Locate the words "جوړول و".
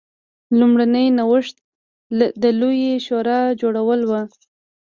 3.61-4.11